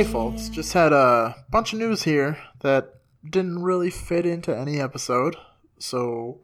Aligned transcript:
Hey, 0.00 0.06
folks, 0.06 0.48
just 0.48 0.72
had 0.72 0.94
a 0.94 1.44
bunch 1.50 1.74
of 1.74 1.78
news 1.78 2.04
here 2.04 2.38
that 2.60 2.94
didn't 3.22 3.62
really 3.62 3.90
fit 3.90 4.24
into 4.24 4.56
any 4.56 4.80
episode, 4.80 5.36
so 5.78 6.40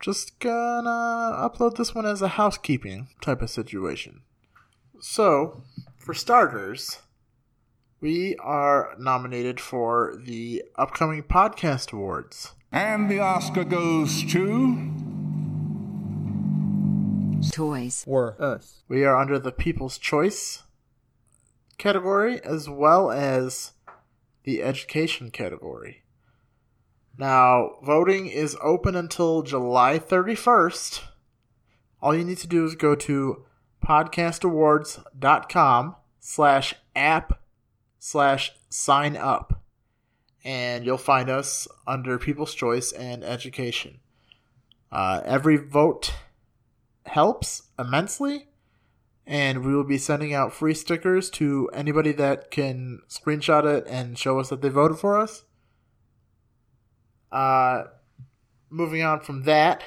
just 0.00 0.38
gonna 0.38 1.48
upload 1.48 1.78
this 1.78 1.94
one 1.94 2.04
as 2.04 2.20
a 2.20 2.28
housekeeping 2.36 3.08
type 3.22 3.40
of 3.40 3.48
situation. 3.48 4.20
So, 5.00 5.62
for 5.96 6.12
starters, 6.12 6.98
we 8.02 8.36
are 8.36 8.94
nominated 8.98 9.60
for 9.60 10.20
the 10.22 10.62
upcoming 10.76 11.22
podcast 11.22 11.90
awards. 11.90 12.52
And 12.70 13.10
the 13.10 13.18
Oscar 13.18 13.64
goes 13.64 14.22
to. 14.24 14.92
Toys. 17.50 18.04
Were 18.06 18.36
us. 18.38 18.82
We 18.88 19.06
are 19.06 19.16
under 19.16 19.38
the 19.38 19.52
People's 19.52 19.96
Choice 19.96 20.63
category 21.78 22.42
as 22.42 22.68
well 22.68 23.10
as 23.10 23.72
the 24.44 24.62
Education 24.62 25.30
category. 25.30 26.02
Now, 27.16 27.76
voting 27.82 28.26
is 28.26 28.56
open 28.62 28.96
until 28.96 29.42
July 29.42 29.98
31st. 29.98 31.02
All 32.02 32.14
you 32.14 32.24
need 32.24 32.38
to 32.38 32.46
do 32.46 32.64
is 32.64 32.74
go 32.74 32.94
to 32.94 33.44
podcastawards.com 33.84 35.96
slash 36.20 36.74
app 36.96 37.40
slash 37.98 38.52
sign 38.68 39.16
up 39.16 39.64
and 40.44 40.84
you'll 40.84 40.98
find 40.98 41.30
us 41.30 41.66
under 41.86 42.18
People's 42.18 42.54
Choice 42.54 42.92
and 42.92 43.24
Education. 43.24 44.00
Uh, 44.92 45.22
every 45.24 45.56
vote 45.56 46.14
helps 47.06 47.62
immensely, 47.78 48.48
and 49.26 49.64
we 49.64 49.74
will 49.74 49.84
be 49.84 49.98
sending 49.98 50.34
out 50.34 50.52
free 50.52 50.74
stickers 50.74 51.30
to 51.30 51.70
anybody 51.72 52.12
that 52.12 52.50
can 52.50 53.00
screenshot 53.08 53.64
it 53.64 53.86
and 53.88 54.18
show 54.18 54.38
us 54.38 54.50
that 54.50 54.60
they 54.60 54.68
voted 54.68 54.98
for 54.98 55.18
us. 55.18 55.44
Uh, 57.32 57.84
moving 58.70 59.02
on 59.02 59.20
from 59.20 59.42
that, 59.44 59.82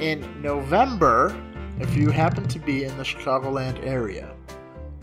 in 0.00 0.42
November, 0.42 1.36
if 1.78 1.94
you 1.96 2.10
happen 2.10 2.46
to 2.48 2.58
be 2.58 2.84
in 2.84 2.96
the 2.96 3.04
Chicagoland 3.04 3.84
area, 3.86 4.34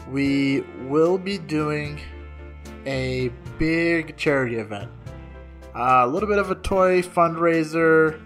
we 0.09 0.61
will 0.87 1.17
be 1.17 1.37
doing 1.37 2.01
a 2.85 3.31
big 3.57 4.17
charity 4.17 4.55
event. 4.55 4.89
Uh, 5.75 6.01
a 6.03 6.07
little 6.07 6.27
bit 6.27 6.39
of 6.39 6.49
a 6.49 6.55
toy 6.55 7.01
fundraiser, 7.01 8.19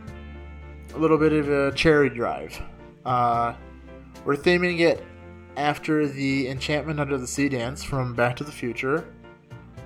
a 0.94 0.98
little 0.98 1.18
bit 1.18 1.34
of 1.34 1.50
a 1.50 1.72
charity 1.74 2.16
drive. 2.16 2.60
Uh, 3.06 3.54
we're 4.26 4.36
theming 4.36 4.80
it 4.80 5.04
after 5.58 6.08
the 6.08 6.48
Enchantment 6.48 7.00
Under 7.00 7.18
the 7.18 7.28
Sea 7.28 7.50
dance 7.50 7.84
from 7.84 8.14
Back 8.14 8.36
to 8.38 8.44
the 8.44 8.52
Future. 8.52 9.06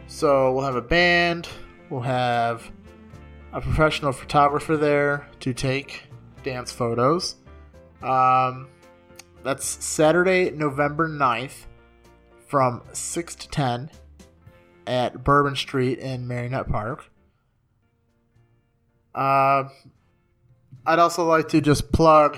So 0.07 0.53
we'll 0.53 0.65
have 0.65 0.75
a 0.75 0.81
band, 0.81 1.49
we'll 1.89 2.01
have 2.01 2.71
a 3.51 3.61
professional 3.61 4.11
photographer 4.11 4.77
there 4.77 5.27
to 5.41 5.53
take 5.53 6.03
dance 6.43 6.71
photos. 6.71 7.35
Um, 8.01 8.67
that's 9.43 9.65
Saturday, 9.65 10.51
November 10.51 11.09
9th 11.09 11.65
from 12.45 12.83
6 12.93 13.35
to 13.35 13.49
10 13.49 13.89
at 14.85 15.23
Bourbon 15.23 15.55
Street 15.55 15.99
in 15.99 16.27
Merrionette 16.27 16.69
Park. 16.69 17.09
Uh, 19.13 19.65
I'd 20.85 20.99
also 20.99 21.27
like 21.27 21.49
to 21.49 21.59
just 21.59 21.91
plug 21.91 22.37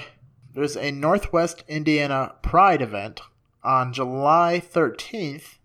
there's 0.60 0.76
a 0.76 0.92
Northwest 0.92 1.64
Indiana 1.70 2.36
Pride 2.42 2.82
event 2.82 3.22
on 3.64 3.94
July 3.94 4.62
13th 4.62 5.56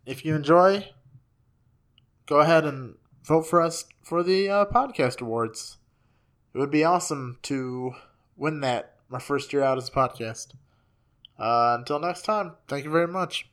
if 0.06 0.24
you 0.24 0.34
enjoy 0.34 0.88
go 2.26 2.40
ahead 2.40 2.64
and 2.64 2.96
vote 3.24 3.46
for 3.46 3.62
us 3.62 3.84
for 4.02 4.22
the 4.22 4.48
uh, 4.48 4.64
podcast 4.66 5.20
awards. 5.20 5.78
It 6.56 6.60
would 6.60 6.70
be 6.70 6.84
awesome 6.84 7.36
to 7.42 7.92
win 8.34 8.60
that 8.60 8.94
my 9.10 9.18
first 9.18 9.52
year 9.52 9.62
out 9.62 9.76
as 9.76 9.90
a 9.90 9.92
podcast. 9.92 10.54
Uh, 11.38 11.76
until 11.78 11.98
next 11.98 12.22
time, 12.22 12.52
thank 12.66 12.82
you 12.82 12.90
very 12.90 13.06
much. 13.06 13.46